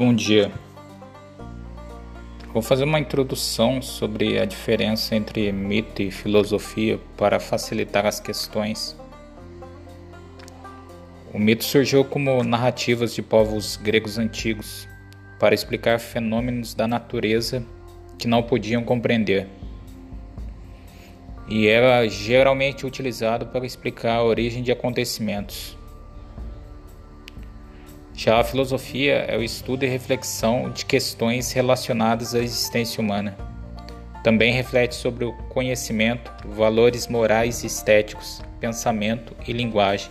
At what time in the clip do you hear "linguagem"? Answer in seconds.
39.54-40.10